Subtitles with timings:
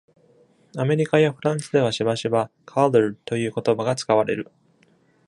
[0.77, 4.49] アメリカやフランスではしばしば「collared」という言葉が使われる。